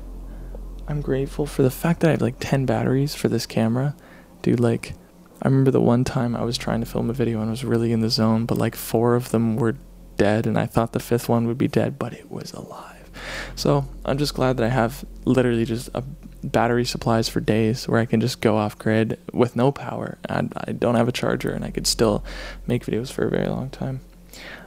I'm 0.87 1.01
grateful 1.01 1.45
for 1.45 1.63
the 1.63 1.71
fact 1.71 2.01
that 2.01 2.09
I 2.09 2.11
have 2.11 2.21
like 2.21 2.35
10 2.39 2.65
batteries 2.65 3.15
for 3.15 3.27
this 3.27 3.47
camera. 3.47 3.95
Dude, 4.43 4.59
like 4.59 4.93
I 5.41 5.47
remember 5.47 5.71
the 5.71 5.81
one 5.81 6.03
time 6.03 6.35
I 6.35 6.43
was 6.43 6.57
trying 6.57 6.79
to 6.79 6.85
film 6.85 7.09
a 7.09 7.13
video 7.13 7.39
and 7.39 7.49
I 7.49 7.51
was 7.51 7.65
really 7.65 7.91
in 7.91 8.01
the 8.01 8.09
zone, 8.09 8.45
but 8.45 8.57
like 8.57 8.75
four 8.75 9.15
of 9.15 9.31
them 9.31 9.55
were 9.55 9.75
dead, 10.17 10.47
and 10.47 10.57
I 10.57 10.65
thought 10.65 10.93
the 10.93 10.99
fifth 10.99 11.29
one 11.29 11.47
would 11.47 11.57
be 11.57 11.67
dead, 11.67 11.99
but 11.99 12.13
it 12.13 12.31
was 12.31 12.53
alive. 12.53 13.09
So 13.55 13.85
I'm 14.03 14.17
just 14.17 14.33
glad 14.33 14.57
that 14.57 14.65
I 14.65 14.69
have 14.69 15.05
literally 15.25 15.65
just 15.65 15.89
a 15.93 16.03
battery 16.43 16.85
supplies 16.85 17.27
for 17.27 17.39
days 17.39 17.87
where 17.87 17.99
I 17.99 18.05
can 18.05 18.21
just 18.21 18.41
go 18.41 18.57
off 18.57 18.77
grid 18.77 19.19
with 19.33 19.55
no 19.55 19.71
power. 19.71 20.17
And 20.27 20.53
I 20.55 20.73
don't 20.73 20.95
have 20.95 21.07
a 21.07 21.13
charger, 21.13 21.51
and 21.51 21.65
I 21.65 21.71
could 21.71 21.87
still 21.87 22.23
make 22.67 22.85
videos 22.85 23.11
for 23.11 23.25
a 23.25 23.29
very 23.29 23.47
long 23.47 23.69
time. 23.69 24.01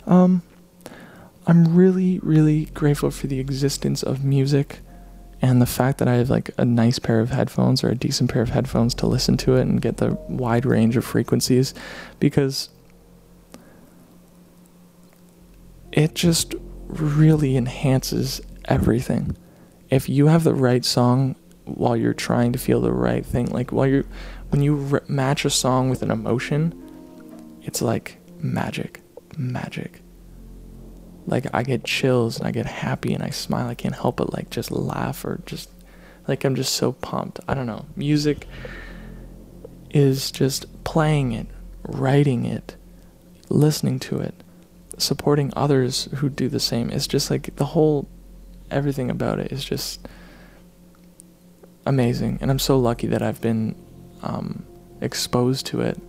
Um, 0.07 0.43
I'm 1.47 1.75
really, 1.75 2.19
really 2.21 2.67
grateful 2.67 3.11
for 3.11 3.26
the 3.26 3.40
existence 3.40 4.02
of 4.02 4.25
music 4.25 4.81
and 5.40 5.62
the 5.62 5.67
fact 5.67 5.99
that 5.99 6.09
I 6.09 6.14
have 6.14 6.31
like 6.31 6.50
a 6.59 6.64
nice 6.64 6.99
pair 6.99 7.21
of 7.21 7.31
headphones 7.31 7.85
or 7.85 7.90
a 7.90 7.95
decent 7.95 8.31
pair 8.31 8.43
of 8.43 8.50
headphones 8.50 8.95
to 8.97 9.07
listen 9.07 9.37
to 9.38 9.55
it 9.55 9.62
and 9.62 9.81
get 9.81 9.99
the 9.99 10.14
wide 10.28 10.67
range 10.67 10.97
of 10.97 11.05
frequencies 11.05 11.75
because 12.19 12.71
it 15.92 16.14
just 16.14 16.54
really 16.87 17.57
enhances 17.57 18.40
everything. 18.66 19.37
If 19.90 20.09
you 20.09 20.26
have 20.26 20.45
the 20.45 20.54
right 20.54 20.85
song 20.85 21.37
while 21.64 21.97
you're 21.97 22.14
trying 22.14 22.52
to 22.52 22.59
feel 22.59 22.80
the 22.80 22.92
right 22.92 23.25
thing, 23.25 23.47
like 23.47 23.71
while 23.71 23.87
you're 23.87 24.04
when 24.50 24.62
you 24.62 24.75
re- 24.75 25.00
match 25.09 25.45
a 25.45 25.50
song 25.50 25.90
with 25.90 26.02
an 26.02 26.11
emotion, 26.11 26.75
it's 27.62 27.83
like 27.83 28.18
magic, 28.38 29.00
magic. 29.37 30.00
Like 31.26 31.47
I 31.52 31.62
get 31.62 31.85
chills 31.85 32.38
and 32.38 32.47
I 32.47 32.50
get 32.50 32.66
happy 32.66 33.12
and 33.12 33.23
I 33.23 33.30
smile. 33.30 33.68
I 33.68 33.75
can't 33.75 33.95
help 33.95 34.16
but 34.16 34.33
like 34.33 34.50
just 34.50 34.71
laugh 34.71 35.25
or 35.25 35.40
just 35.47 35.71
like 36.26 36.45
I'm 36.45 36.54
just 36.54 36.75
so 36.75 36.92
pumped. 36.92 37.40
I 37.49 37.54
don't 37.54 37.66
know. 37.66 37.87
Music 37.97 38.47
is 39.90 40.30
just 40.30 40.85
playing 40.85 41.33
it, 41.33 41.47
writing 41.83 42.45
it, 42.45 42.76
listening 43.49 43.99
to 44.00 44.18
it 44.18 44.35
supporting 44.99 45.52
others 45.57 46.09
who 46.17 46.28
do 46.28 46.49
the 46.49 46.61
same. 46.61 46.90
It's 46.90 47.07
just 47.07 47.31
like 47.31 47.57
the 47.57 47.67
whole 47.67 48.09
everything 48.71 49.11
about 49.11 49.38
it 49.38 49.52
is 49.52 49.64
just 49.64 50.07
amazing. 51.87 52.38
And 52.40 52.50
I'm 52.50 52.59
so 52.59 52.78
lucky 52.78 53.07
that 53.09 53.23
I've 53.23 53.40
been 53.40 53.75
um, 54.23 54.64
exposed 55.00 55.67
to 55.67 55.81
it. 55.81 56.00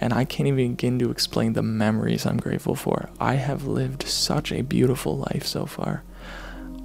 And 0.00 0.12
I 0.12 0.24
can't 0.24 0.46
even 0.46 0.74
begin 0.74 0.98
to 1.00 1.10
explain 1.10 1.54
the 1.54 1.62
memories 1.62 2.24
I'm 2.24 2.36
grateful 2.36 2.76
for. 2.76 3.10
I 3.18 3.34
have 3.34 3.66
lived 3.66 4.04
such 4.04 4.52
a 4.52 4.62
beautiful 4.62 5.18
life 5.18 5.44
so 5.44 5.66
far. 5.66 6.04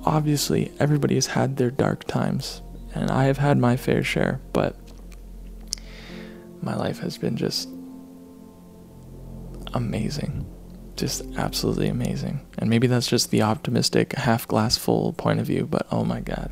Obviously, 0.04 0.72
everybody 0.80 1.16
has 1.16 1.28
had 1.28 1.58
their 1.58 1.70
dark 1.70 2.06
times, 2.06 2.62
and 2.96 3.12
I 3.12 3.26
have 3.26 3.38
had 3.38 3.58
my 3.58 3.78
fair 3.78 4.04
share, 4.04 4.42
but 4.52 4.76
my 6.62 6.76
life 6.76 7.00
has 7.00 7.18
been 7.18 7.38
just 7.38 7.70
amazing 9.74 10.46
just 11.04 11.26
absolutely 11.36 11.90
amazing. 11.90 12.40
And 12.58 12.70
maybe 12.70 12.88
that's 12.88 13.08
just 13.08 13.30
the 13.30 13.42
optimistic, 13.42 14.14
half 14.14 14.48
glass 14.48 14.78
full 14.78 15.12
point 15.12 15.42
of 15.42 15.46
view, 15.46 15.66
but 15.66 15.86
oh 15.92 16.06
my 16.06 16.22
god. 16.22 16.50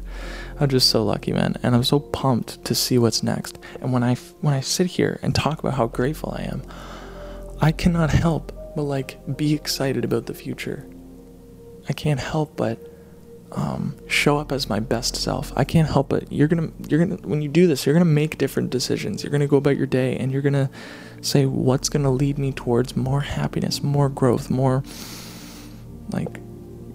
I'm 0.60 0.68
just 0.68 0.90
so 0.90 1.06
lucky, 1.06 1.32
man. 1.32 1.56
And 1.64 1.74
I'm 1.74 1.86
so 1.86 2.02
pumped 2.02 2.66
to 2.66 2.76
see 2.76 2.98
what's 2.98 3.24
next. 3.24 3.58
And 3.80 3.94
when 3.94 4.04
I 4.04 4.16
when 4.42 4.54
I 4.54 4.60
sit 4.60 4.88
here 4.88 5.20
and 5.22 5.34
talk 5.34 5.60
about 5.60 5.76
how 5.76 5.88
grateful 5.88 6.36
I 6.38 6.44
am, 6.44 6.64
I 7.62 7.72
cannot 7.72 8.10
help 8.10 8.52
but 8.76 8.84
like 8.84 9.38
be 9.38 9.54
excited 9.54 10.04
about 10.04 10.26
the 10.26 10.34
future. 10.34 10.86
I 11.88 11.94
can't 11.94 12.20
help 12.20 12.58
but 12.58 12.78
um, 13.54 13.96
show 14.08 14.38
up 14.38 14.52
as 14.52 14.70
my 14.70 14.80
best 14.80 15.16
self. 15.16 15.52
I 15.56 15.64
can't 15.64 15.88
help 15.88 16.14
it. 16.14 16.28
You're 16.32 16.48
gonna, 16.48 16.70
you're 16.88 17.06
gonna, 17.06 17.22
when 17.28 17.42
you 17.42 17.50
do 17.50 17.68
this, 17.68 17.86
you're 17.86 17.94
gonna 17.94 18.06
make 18.06 18.38
different 18.38 18.70
decisions. 18.70 19.24
You're 19.24 19.32
gonna 19.32 19.48
go 19.48 19.58
about 19.58 19.78
your 19.78 19.88
day, 19.88 20.16
and 20.18 20.32
you're 20.32 20.42
gonna 20.42 20.70
say 21.22 21.46
what's 21.46 21.90
gonna 21.90 22.12
lead 22.12 22.38
me 22.38 22.52
towards 22.52 22.96
more 22.96 23.22
happiness, 23.22 23.84
more 23.84 24.10
growth, 24.10 24.50
more 24.50 24.84
like 26.12 26.40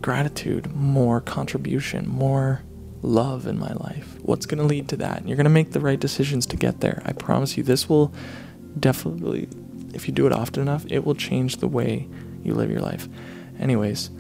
gratitude, 0.01 0.75
more 0.75 1.21
contribution, 1.21 2.09
more 2.09 2.63
love 3.03 3.47
in 3.47 3.59
my 3.59 3.73
life. 3.75 4.17
What's 4.23 4.47
gonna 4.47 4.65
lead 4.65 4.89
to 4.89 4.97
that? 4.97 5.19
And 5.19 5.29
you're 5.29 5.37
gonna 5.37 5.51
make 5.51 5.73
the 5.73 5.81
right 5.81 6.01
decisions 6.01 6.47
to 6.47 6.57
get 6.57 6.81
there. 6.81 7.03
I 7.05 7.13
promise 7.13 7.57
you, 7.57 7.63
this 7.63 7.89
will 7.89 8.15
definitely, 8.79 9.49
if 9.95 10.09
you 10.09 10.15
do 10.15 10.27
it 10.27 10.33
often 10.33 10.63
enough, 10.63 10.87
it 10.89 11.05
will 11.05 11.15
change 11.15 11.59
the 11.59 11.69
way 11.69 12.09
you 12.43 12.55
live 12.55 12.71
your 12.71 12.81
life. 12.81 13.09
Anyways. 13.59 14.11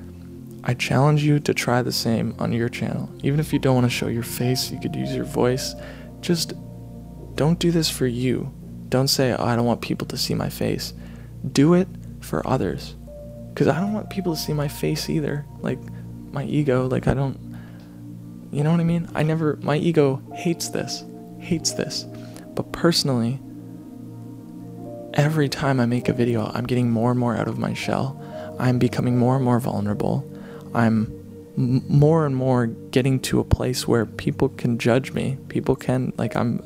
I 0.68 0.74
challenge 0.74 1.22
you 1.22 1.38
to 1.38 1.54
try 1.54 1.80
the 1.80 1.92
same 1.92 2.34
on 2.40 2.52
your 2.52 2.68
channel. 2.68 3.08
Even 3.22 3.38
if 3.38 3.52
you 3.52 3.60
don't 3.60 3.76
want 3.76 3.86
to 3.86 3.90
show 3.90 4.08
your 4.08 4.24
face, 4.24 4.68
you 4.72 4.80
could 4.80 4.96
use 4.96 5.14
your 5.14 5.24
voice. 5.24 5.76
Just 6.20 6.54
don't 7.36 7.60
do 7.60 7.70
this 7.70 7.88
for 7.88 8.08
you. 8.08 8.52
Don't 8.88 9.06
say, 9.06 9.32
oh, 9.32 9.44
I 9.44 9.54
don't 9.54 9.64
want 9.64 9.80
people 9.80 10.08
to 10.08 10.16
see 10.16 10.34
my 10.34 10.48
face. 10.48 10.92
Do 11.52 11.74
it 11.74 11.86
for 12.18 12.44
others. 12.48 12.96
Because 13.54 13.68
I 13.68 13.78
don't 13.78 13.92
want 13.92 14.10
people 14.10 14.34
to 14.34 14.40
see 14.40 14.52
my 14.52 14.66
face 14.66 15.08
either. 15.08 15.46
Like, 15.60 15.78
my 16.32 16.44
ego, 16.44 16.88
like, 16.88 17.06
I 17.06 17.14
don't. 17.14 17.38
You 18.50 18.64
know 18.64 18.72
what 18.72 18.80
I 18.80 18.84
mean? 18.84 19.08
I 19.14 19.22
never. 19.22 19.60
My 19.62 19.76
ego 19.76 20.20
hates 20.34 20.70
this. 20.70 21.04
Hates 21.38 21.74
this. 21.74 22.06
But 22.56 22.72
personally, 22.72 23.38
every 25.14 25.48
time 25.48 25.78
I 25.78 25.86
make 25.86 26.08
a 26.08 26.12
video, 26.12 26.50
I'm 26.52 26.66
getting 26.66 26.90
more 26.90 27.12
and 27.12 27.20
more 27.20 27.36
out 27.36 27.46
of 27.46 27.56
my 27.56 27.72
shell. 27.72 28.20
I'm 28.58 28.80
becoming 28.80 29.16
more 29.16 29.36
and 29.36 29.44
more 29.44 29.60
vulnerable. 29.60 30.28
I'm 30.76 31.12
more 31.56 32.26
and 32.26 32.36
more 32.36 32.66
getting 32.66 33.18
to 33.20 33.40
a 33.40 33.44
place 33.44 33.88
where 33.88 34.04
people 34.04 34.50
can 34.50 34.78
judge 34.78 35.12
me. 35.12 35.38
People 35.48 35.74
can 35.74 36.12
like 36.18 36.36
I'm, 36.36 36.62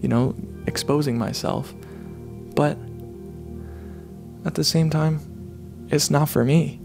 you 0.00 0.08
know, 0.08 0.34
exposing 0.66 1.16
myself. 1.16 1.72
But 2.54 2.76
at 4.44 4.56
the 4.56 4.64
same 4.64 4.90
time, 4.90 5.20
it's 5.90 6.10
not 6.10 6.28
for 6.28 6.44
me. 6.44 6.80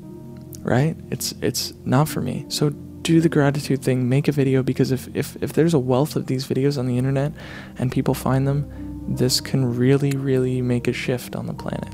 Right? 0.62 0.96
It's 1.10 1.34
it's 1.41 1.74
not 1.84 2.07
for 2.07 2.22
me. 2.22 2.46
So 2.50 2.69
do 3.01 3.22
the 3.22 3.29
gratitude 3.29 3.81
thing, 3.81 4.10
make 4.10 4.27
a 4.27 4.34
video 4.34 4.62
because 4.62 4.91
if, 4.91 5.07
if, 5.15 5.41
if 5.41 5.53
there's 5.53 5.74
a 5.74 5.79
wealth 5.79 6.17
of 6.17 6.27
these 6.27 6.46
videos 6.46 6.77
on 6.77 6.88
the 6.88 6.98
internet 6.98 7.31
and 7.77 7.89
people 7.89 8.13
find 8.13 8.46
them, 8.46 8.69
this 9.07 9.39
can 9.39 9.77
really, 9.77 10.12
really 10.12 10.62
make 10.62 10.89
a 10.89 10.93
shift 10.93 11.34
on 11.34 11.46
the 11.48 11.53
planet. 11.53 11.93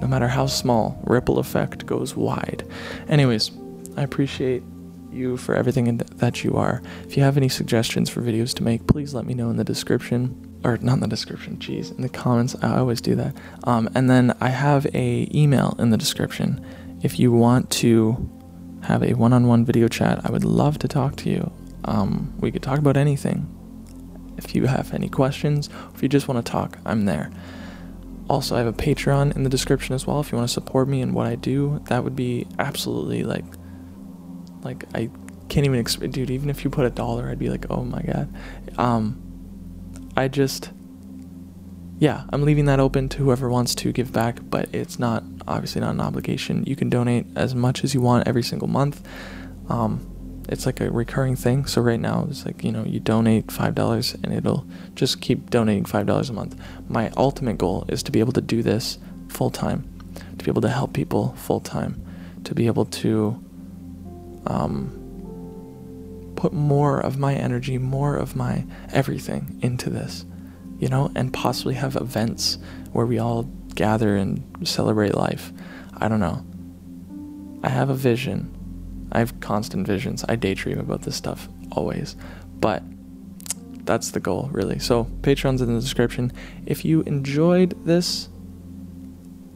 No 0.00 0.06
matter 0.06 0.26
how 0.26 0.46
small, 0.46 0.98
ripple 1.04 1.38
effect 1.38 1.84
goes 1.84 2.16
wide. 2.16 2.66
Anyways, 3.10 3.50
I 3.98 4.02
appreciate 4.02 4.62
you 5.10 5.36
for 5.36 5.56
everything 5.56 5.96
that 5.96 6.44
you 6.44 6.56
are. 6.56 6.80
If 7.04 7.16
you 7.16 7.22
have 7.24 7.36
any 7.36 7.48
suggestions 7.48 8.08
for 8.08 8.22
videos 8.22 8.54
to 8.54 8.62
make, 8.62 8.86
please 8.86 9.12
let 9.12 9.26
me 9.26 9.34
know 9.34 9.50
in 9.50 9.56
the 9.56 9.64
description. 9.64 10.44
Or 10.64 10.76
not 10.78 10.94
in 10.94 11.00
the 11.00 11.08
description, 11.08 11.56
jeez, 11.56 11.94
in 11.94 12.02
the 12.02 12.08
comments. 12.08 12.54
I 12.62 12.78
always 12.78 13.00
do 13.00 13.14
that. 13.16 13.36
Um, 13.64 13.88
and 13.94 14.08
then 14.08 14.36
I 14.40 14.50
have 14.50 14.86
a 14.94 15.28
email 15.34 15.74
in 15.80 15.90
the 15.90 15.96
description. 15.96 16.64
If 17.02 17.18
you 17.18 17.32
want 17.32 17.70
to 17.72 18.30
have 18.82 19.02
a 19.02 19.14
one 19.14 19.32
on 19.32 19.48
one 19.48 19.64
video 19.64 19.88
chat, 19.88 20.20
I 20.24 20.30
would 20.30 20.44
love 20.44 20.78
to 20.78 20.88
talk 20.88 21.16
to 21.16 21.30
you. 21.30 21.52
Um, 21.84 22.32
we 22.38 22.52
could 22.52 22.62
talk 22.62 22.78
about 22.78 22.96
anything. 22.96 23.52
If 24.36 24.54
you 24.54 24.66
have 24.66 24.94
any 24.94 25.08
questions, 25.08 25.68
if 25.94 26.02
you 26.02 26.08
just 26.08 26.28
want 26.28 26.44
to 26.44 26.52
talk, 26.52 26.78
I'm 26.86 27.04
there. 27.04 27.30
Also, 28.30 28.54
I 28.54 28.58
have 28.58 28.66
a 28.66 28.72
Patreon 28.72 29.34
in 29.34 29.42
the 29.42 29.50
description 29.50 29.94
as 29.94 30.06
well. 30.06 30.20
If 30.20 30.30
you 30.30 30.36
want 30.36 30.48
to 30.48 30.52
support 30.52 30.86
me 30.86 31.00
in 31.00 31.14
what 31.14 31.26
I 31.26 31.34
do, 31.34 31.82
that 31.86 32.04
would 32.04 32.14
be 32.14 32.46
absolutely 32.58 33.24
like, 33.24 33.44
like 34.62 34.84
I 34.94 35.10
can't 35.48 35.66
even 35.66 35.78
explain, 35.78 36.10
dude. 36.10 36.30
Even 36.30 36.50
if 36.50 36.64
you 36.64 36.70
put 36.70 36.84
a 36.84 36.90
dollar, 36.90 37.28
I'd 37.28 37.38
be 37.38 37.48
like, 37.48 37.66
oh 37.70 37.84
my 37.84 38.02
god. 38.02 38.32
Um, 38.78 39.22
I 40.16 40.28
just, 40.28 40.70
yeah, 41.98 42.24
I'm 42.30 42.42
leaving 42.42 42.66
that 42.66 42.80
open 42.80 43.08
to 43.10 43.18
whoever 43.18 43.48
wants 43.48 43.74
to 43.76 43.92
give 43.92 44.12
back, 44.12 44.40
but 44.42 44.68
it's 44.74 44.98
not 44.98 45.22
obviously 45.46 45.80
not 45.80 45.94
an 45.94 46.00
obligation. 46.00 46.64
You 46.66 46.76
can 46.76 46.90
donate 46.90 47.26
as 47.34 47.54
much 47.54 47.82
as 47.84 47.94
you 47.94 48.00
want 48.00 48.28
every 48.28 48.42
single 48.42 48.68
month. 48.68 49.06
Um, 49.68 50.04
it's 50.48 50.66
like 50.66 50.80
a 50.80 50.90
recurring 50.90 51.36
thing. 51.36 51.66
So 51.66 51.82
right 51.82 52.00
now 52.00 52.26
it's 52.30 52.44
like, 52.44 52.64
you 52.64 52.72
know, 52.72 52.84
you 52.84 53.00
donate 53.00 53.48
$5 53.48 54.24
and 54.24 54.32
it'll 54.32 54.66
just 54.94 55.20
keep 55.20 55.50
donating 55.50 55.84
$5 55.84 56.30
a 56.30 56.32
month. 56.32 56.60
My 56.88 57.10
ultimate 57.16 57.58
goal 57.58 57.84
is 57.88 58.02
to 58.04 58.12
be 58.12 58.20
able 58.20 58.32
to 58.32 58.40
do 58.40 58.62
this 58.62 58.98
full 59.28 59.50
time, 59.50 59.88
to 60.38 60.44
be 60.44 60.50
able 60.50 60.62
to 60.62 60.70
help 60.70 60.92
people 60.94 61.34
full 61.36 61.60
time, 61.60 62.02
to 62.44 62.54
be 62.54 62.66
able 62.66 62.86
to 62.86 63.42
um, 64.48 66.32
put 66.34 66.52
more 66.52 66.98
of 66.98 67.18
my 67.18 67.34
energy, 67.34 67.78
more 67.78 68.16
of 68.16 68.34
my 68.34 68.64
everything 68.92 69.58
into 69.62 69.90
this, 69.90 70.24
you 70.78 70.88
know, 70.88 71.12
and 71.14 71.32
possibly 71.32 71.74
have 71.74 71.94
events 71.96 72.58
where 72.92 73.06
we 73.06 73.18
all 73.18 73.44
gather 73.74 74.16
and 74.16 74.42
celebrate 74.66 75.14
life. 75.14 75.52
I 75.96 76.08
don't 76.08 76.20
know. 76.20 76.44
I 77.62 77.68
have 77.68 77.90
a 77.90 77.94
vision. 77.94 78.54
I 79.12 79.18
have 79.20 79.40
constant 79.40 79.86
visions. 79.86 80.24
I 80.28 80.36
daydream 80.36 80.78
about 80.78 81.02
this 81.02 81.16
stuff 81.16 81.48
always. 81.72 82.16
But 82.60 82.82
that's 83.84 84.10
the 84.10 84.20
goal, 84.20 84.48
really. 84.52 84.78
So, 84.78 85.04
Patreon's 85.22 85.60
in 85.60 85.74
the 85.74 85.80
description. 85.80 86.32
If 86.66 86.84
you 86.84 87.02
enjoyed 87.02 87.84
this, 87.84 88.28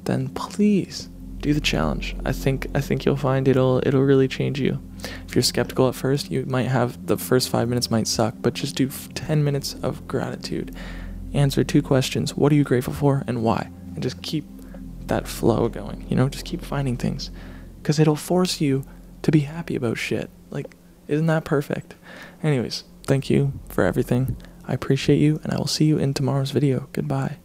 then 0.04 0.28
please 0.30 1.08
do 1.42 1.52
the 1.52 1.60
challenge. 1.60 2.16
I 2.24 2.32
think 2.32 2.68
I 2.74 2.80
think 2.80 3.04
you'll 3.04 3.16
find 3.16 3.46
it'll 3.46 3.82
it'll 3.86 4.02
really 4.02 4.28
change 4.28 4.58
you. 4.58 4.80
If 5.26 5.34
you're 5.34 5.42
skeptical 5.42 5.88
at 5.88 5.94
first, 5.94 6.30
you 6.30 6.46
might 6.46 6.68
have 6.68 7.06
the 7.06 7.18
first 7.18 7.50
5 7.50 7.68
minutes 7.68 7.90
might 7.90 8.06
suck, 8.06 8.34
but 8.40 8.54
just 8.54 8.76
do 8.76 8.88
10 8.88 9.44
minutes 9.44 9.74
of 9.82 10.06
gratitude. 10.08 10.74
Answer 11.34 11.64
two 11.64 11.82
questions. 11.82 12.36
What 12.36 12.52
are 12.52 12.54
you 12.54 12.64
grateful 12.64 12.94
for 12.94 13.24
and 13.26 13.42
why? 13.42 13.70
and 13.94 14.02
just 14.02 14.22
keep 14.22 14.44
that 15.06 15.28
flow 15.28 15.68
going. 15.68 16.06
You 16.08 16.16
know, 16.16 16.28
just 16.28 16.44
keep 16.44 16.62
finding 16.62 16.96
things 16.96 17.30
because 17.80 17.98
it'll 17.98 18.16
force 18.16 18.60
you 18.60 18.84
to 19.22 19.30
be 19.30 19.40
happy 19.40 19.76
about 19.76 19.98
shit. 19.98 20.30
Like, 20.50 20.74
isn't 21.08 21.26
that 21.26 21.44
perfect? 21.44 21.94
Anyways, 22.42 22.84
thank 23.04 23.30
you 23.30 23.52
for 23.68 23.84
everything. 23.84 24.36
I 24.66 24.74
appreciate 24.74 25.18
you, 25.18 25.40
and 25.42 25.52
I 25.52 25.56
will 25.56 25.66
see 25.66 25.84
you 25.84 25.98
in 25.98 26.14
tomorrow's 26.14 26.52
video. 26.52 26.88
Goodbye. 26.92 27.41